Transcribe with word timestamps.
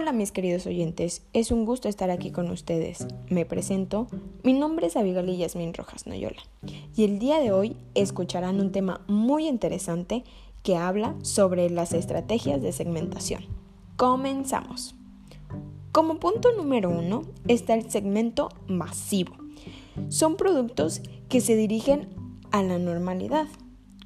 Hola 0.00 0.12
mis 0.12 0.32
queridos 0.32 0.64
oyentes, 0.64 1.26
es 1.34 1.50
un 1.50 1.66
gusto 1.66 1.86
estar 1.86 2.10
aquí 2.10 2.30
con 2.30 2.50
ustedes. 2.50 3.06
Me 3.28 3.44
presento, 3.44 4.06
mi 4.42 4.54
nombre 4.54 4.86
es 4.86 4.96
Abigail 4.96 5.36
Yasmin 5.36 5.74
Rojas 5.74 6.06
Noyola 6.06 6.40
y 6.96 7.04
el 7.04 7.18
día 7.18 7.38
de 7.38 7.52
hoy 7.52 7.76
escucharán 7.94 8.60
un 8.60 8.72
tema 8.72 9.02
muy 9.08 9.46
interesante 9.46 10.24
que 10.62 10.78
habla 10.78 11.14
sobre 11.20 11.68
las 11.68 11.92
estrategias 11.92 12.62
de 12.62 12.72
segmentación. 12.72 13.44
Comenzamos. 13.98 14.94
Como 15.92 16.18
punto 16.18 16.50
número 16.56 16.88
uno 16.88 17.24
está 17.46 17.74
el 17.74 17.90
segmento 17.90 18.48
masivo. 18.68 19.34
Son 20.08 20.36
productos 20.36 21.02
que 21.28 21.42
se 21.42 21.56
dirigen 21.56 22.08
a 22.52 22.62
la 22.62 22.78
normalidad 22.78 23.48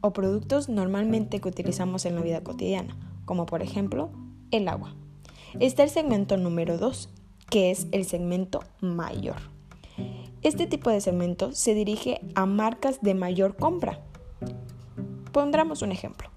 o 0.00 0.12
productos 0.12 0.68
normalmente 0.68 1.40
que 1.40 1.48
utilizamos 1.48 2.06
en 2.06 2.16
la 2.16 2.22
vida 2.22 2.42
cotidiana, 2.42 2.98
como 3.24 3.46
por 3.46 3.62
ejemplo 3.62 4.10
el 4.50 4.66
agua. 4.66 4.96
Está 5.58 5.84
el 5.84 5.90
segmento 5.90 6.36
número 6.36 6.76
2, 6.76 7.08
que 7.48 7.70
es 7.70 7.86
el 7.90 8.04
segmento 8.04 8.60
mayor. 8.82 9.36
Este 10.42 10.66
tipo 10.66 10.90
de 10.90 11.00
segmento 11.00 11.52
se 11.52 11.72
dirige 11.72 12.20
a 12.34 12.44
marcas 12.44 13.00
de 13.00 13.14
mayor 13.14 13.56
compra. 13.56 14.02
Pondremos 15.32 15.80
un 15.80 15.92
ejemplo. 15.92 16.28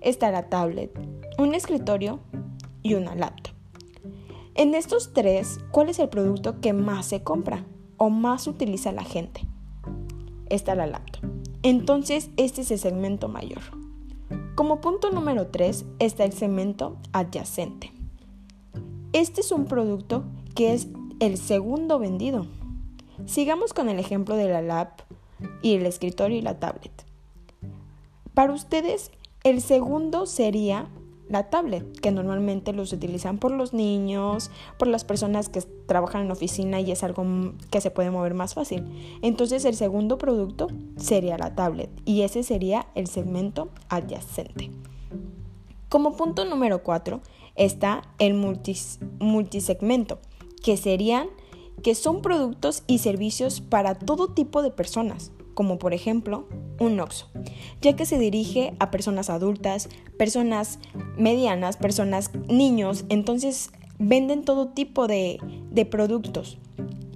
Está 0.00 0.30
la 0.30 0.48
tablet, 0.48 0.90
un 1.36 1.54
escritorio 1.54 2.20
y 2.82 2.94
una 2.94 3.14
laptop. 3.14 3.52
En 4.54 4.74
estos 4.74 5.12
tres, 5.12 5.60
¿cuál 5.70 5.90
es 5.90 5.98
el 5.98 6.08
producto 6.08 6.58
que 6.60 6.72
más 6.72 7.04
se 7.04 7.22
compra 7.22 7.66
o 7.98 8.08
más 8.08 8.46
utiliza 8.46 8.92
la 8.92 9.04
gente? 9.04 9.42
Está 10.48 10.74
la 10.74 10.86
laptop. 10.86 11.30
Entonces, 11.62 12.30
este 12.38 12.62
es 12.62 12.70
el 12.70 12.78
segmento 12.78 13.28
mayor. 13.28 13.60
Como 14.54 14.80
punto 14.80 15.10
número 15.10 15.48
3 15.48 15.84
está 15.98 16.24
el 16.24 16.32
segmento 16.32 16.96
adyacente. 17.12 17.97
Este 19.14 19.40
es 19.40 19.52
un 19.52 19.64
producto 19.64 20.24
que 20.54 20.74
es 20.74 20.88
el 21.18 21.38
segundo 21.38 21.98
vendido. 21.98 22.46
Sigamos 23.24 23.72
con 23.72 23.88
el 23.88 23.98
ejemplo 23.98 24.36
de 24.36 24.48
la 24.48 24.60
lap 24.60 25.00
y 25.62 25.74
el 25.74 25.86
escritorio 25.86 26.36
y 26.36 26.42
la 26.42 26.60
tablet. 26.60 26.92
Para 28.34 28.52
ustedes, 28.52 29.10
el 29.44 29.62
segundo 29.62 30.26
sería 30.26 30.90
la 31.30 31.48
tablet, 31.48 32.00
que 32.00 32.10
normalmente 32.10 32.74
los 32.74 32.92
utilizan 32.92 33.38
por 33.38 33.50
los 33.50 33.72
niños, 33.72 34.50
por 34.78 34.88
las 34.88 35.04
personas 35.04 35.48
que 35.48 35.62
trabajan 35.86 36.26
en 36.26 36.30
oficina 36.30 36.80
y 36.80 36.92
es 36.92 37.02
algo 37.02 37.24
que 37.70 37.80
se 37.80 37.90
puede 37.90 38.10
mover 38.10 38.34
más 38.34 38.54
fácil. 38.54 38.84
Entonces 39.22 39.64
el 39.64 39.74
segundo 39.74 40.18
producto 40.18 40.68
sería 40.96 41.38
la 41.38 41.54
tablet 41.54 41.90
y 42.04 42.22
ese 42.22 42.42
sería 42.42 42.88
el 42.94 43.06
segmento 43.06 43.70
adyacente. 43.88 44.70
Como 45.88 46.16
punto 46.16 46.44
número 46.44 46.82
4 46.82 47.22
está 47.58 48.02
el 48.18 48.34
multisegmento, 48.34 50.20
que 50.62 50.76
serían 50.76 51.28
que 51.82 51.94
son 51.94 52.22
productos 52.22 52.82
y 52.86 52.98
servicios 52.98 53.60
para 53.60 53.94
todo 53.94 54.28
tipo 54.28 54.62
de 54.62 54.70
personas, 54.70 55.32
como 55.54 55.78
por 55.78 55.92
ejemplo 55.92 56.48
un 56.80 56.98
OXO, 57.00 57.28
ya 57.82 57.96
que 57.96 58.06
se 58.06 58.18
dirige 58.18 58.74
a 58.78 58.90
personas 58.90 59.30
adultas, 59.30 59.88
personas 60.16 60.78
medianas, 61.16 61.76
personas 61.76 62.30
niños, 62.48 63.04
entonces 63.08 63.70
venden 63.98 64.44
todo 64.44 64.68
tipo 64.68 65.06
de, 65.06 65.38
de 65.70 65.84
productos. 65.84 66.58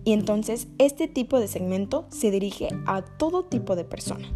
Y 0.05 0.13
entonces 0.13 0.67
este 0.79 1.07
tipo 1.07 1.39
de 1.39 1.47
segmento 1.47 2.07
se 2.09 2.33
dirige 2.33 2.69
a 2.87 3.03
todo 3.03 3.45
tipo 3.45 3.77
de 3.77 3.85
persona. 3.85 4.29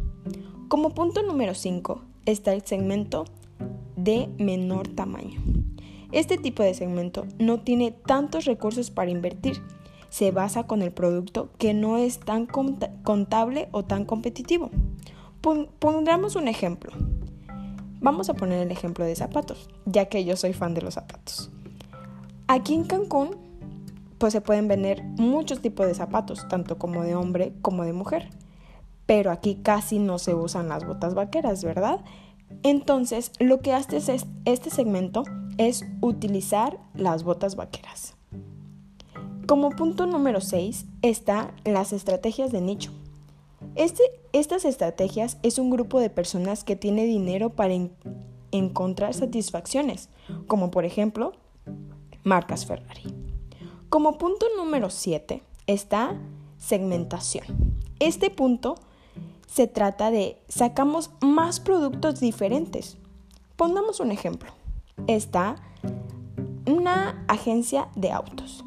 Como 0.69 0.91
punto 0.91 1.23
número 1.23 1.55
5 1.55 2.03
está 2.25 2.53
el 2.53 2.65
segmento 2.65 3.25
de 3.97 4.29
menor 4.39 4.89
tamaño. 4.89 5.41
Este 6.13 6.39
tipo 6.39 6.63
de 6.63 6.75
segmento 6.75 7.27
no 7.39 7.61
tiene 7.61 7.91
tantos 7.91 8.45
recursos 8.45 8.91
para 8.91 9.11
invertir. 9.11 9.63
Se 10.09 10.31
basa 10.31 10.67
con 10.67 10.83
el 10.83 10.93
producto 10.93 11.51
que 11.59 11.75
no 11.75 11.99
es 11.99 12.21
tan 12.21 12.47
contable 12.47 13.69
o 13.73 13.85
tan 13.85 14.05
competitivo. 14.05 14.71
Pondremos 15.79 16.37
un 16.37 16.49
ejemplo. 16.49 16.93
Vamos 18.01 18.29
a 18.29 18.35
poner 18.35 18.61
el 18.61 18.71
ejemplo 18.71 19.05
de 19.05 19.17
zapatos, 19.17 19.69
ya 19.85 20.07
que 20.07 20.25
yo 20.25 20.37
soy 20.37 20.53
fan 20.53 20.75
de 20.75 20.83
los 20.83 20.95
zapatos. 20.95 21.51
Aquí 22.47 22.75
en 22.75 22.85
Cancún, 22.85 23.37
pues 24.19 24.33
se 24.33 24.41
pueden 24.41 24.69
vender 24.69 25.03
muchos 25.03 25.61
tipos 25.61 25.87
de 25.87 25.95
zapatos, 25.95 26.47
tanto 26.49 26.79
como 26.79 27.03
de 27.03 27.15
hombre 27.15 27.53
como 27.63 27.85
de 27.85 27.93
mujer. 27.93 28.31
Pero 29.07 29.31
aquí 29.31 29.57
casi 29.63 29.99
no 29.99 30.19
se 30.19 30.35
usan 30.35 30.69
las 30.69 30.87
botas 30.87 31.15
vaqueras, 31.15 31.65
¿verdad? 31.65 32.01
Entonces, 32.63 33.33
lo 33.39 33.61
que 33.61 33.73
hace 33.73 33.99
este 34.45 34.71
segmento 34.71 35.25
es 35.59 35.85
utilizar 36.01 36.79
las 36.95 37.23
botas 37.23 37.57
vaqueras. 37.57 38.15
Como 39.47 39.71
punto 39.71 40.07
número 40.07 40.41
6 40.41 40.87
está 41.03 41.55
las 41.65 41.93
estrategias 41.93 42.51
de 42.51 42.61
nicho. 42.61 42.91
Este, 43.77 44.03
estas 44.33 44.65
estrategias 44.65 45.39
es 45.43 45.59
un 45.59 45.71
grupo 45.71 46.01
de 46.01 46.11
personas 46.11 46.65
que 46.65 46.77
tiene 46.77 47.05
dinero 47.05 47.51
para 47.51 47.75
encontrar 48.51 49.15
satisfacciones, 49.15 50.09
como 50.47 50.71
por 50.71 50.85
ejemplo 50.85 51.33
marcas 52.25 52.67
Ferrari. 52.67 53.03
Como 53.89 54.19
punto 54.19 54.47
número 54.57 54.91
7 54.91 55.43
está 55.67 56.19
segmentación. 56.59 57.47
Este 58.01 58.31
punto 58.31 58.75
se 59.47 59.67
trata 59.67 60.11
de 60.11 60.39
sacamos 60.49 61.11
más 61.21 61.61
productos 61.61 62.21
diferentes. 62.21 62.99
Pongamos 63.57 64.01
un 64.01 64.13
ejemplo. 64.13 64.51
Está 65.07 65.57
una 66.67 67.25
agencia 67.29 67.89
de 67.95 68.13
autos 68.13 68.65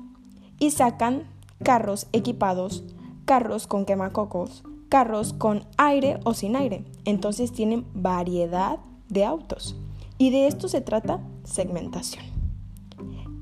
y 0.59 0.71
sacan 0.71 1.27
carros 1.63 2.07
equipados, 2.13 2.83
carros 3.25 3.67
con 3.67 3.85
quemacocos, 3.85 4.63
carros 4.89 5.33
con 5.33 5.65
aire 5.77 6.19
o 6.23 6.33
sin 6.33 6.55
aire. 6.55 6.85
Entonces 7.05 7.51
tienen 7.51 7.85
variedad 7.93 8.79
de 9.09 9.25
autos. 9.25 9.75
Y 10.17 10.31
de 10.31 10.47
esto 10.47 10.67
se 10.67 10.81
trata 10.81 11.21
segmentación. 11.43 12.25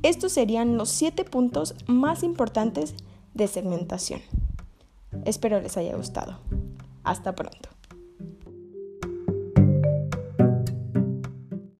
Estos 0.03 0.31
serían 0.31 0.78
los 0.78 0.90
siete 0.90 1.24
puntos 1.24 1.76
más 1.88 2.24
importantes 2.24 2.94
de 3.34 3.47
segmentación. 3.47 4.22
Espero 5.26 5.59
les 5.59 5.76
haya 5.78 5.96
gustado. 5.96 6.40
Hasta 7.07 7.34
pronto. 7.34 7.69